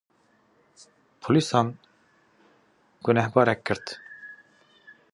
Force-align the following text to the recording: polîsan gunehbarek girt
polîsan 1.21 1.67
gunehbarek 3.03 3.61
girt 3.65 3.85